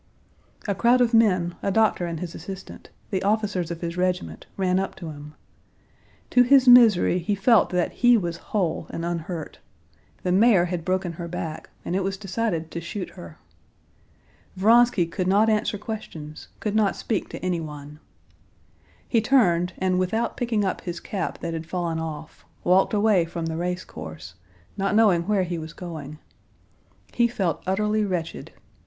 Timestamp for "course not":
23.85-24.95